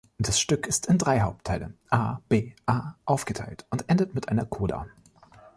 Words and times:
Das 0.17 0.39
Stück 0.39 0.65
ist 0.65 0.87
in 0.87 0.97
drei 0.97 1.21
Hauptteile, 1.21 1.75
A-B-A 1.91 2.95
aufgeteilt 3.05 3.67
und 3.69 3.87
endet 3.87 4.15
mit 4.15 4.29
einer 4.29 4.47
Coda. 4.47 4.87